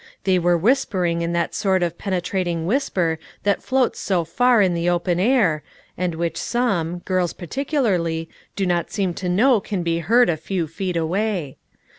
[0.23, 4.73] They were whispering in that sort of pene trating whisper that floats so far in
[4.73, 5.61] the open air,
[5.95, 10.65] and which some, girls, particularly, do not seem to know can be heard a few
[10.65, 11.57] feet away.